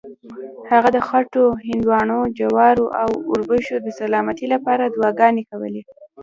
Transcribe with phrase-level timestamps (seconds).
[0.71, 5.81] هغه د خټکو، هندواڼو، جوارو او اوربشو د سلامتۍ لپاره دعاګانې کولې.